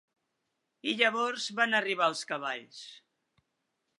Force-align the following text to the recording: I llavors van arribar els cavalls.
I 0.91 0.93
llavors 1.01 1.45
van 1.59 1.77
arribar 1.81 2.09
els 2.13 2.25
cavalls. 2.33 2.83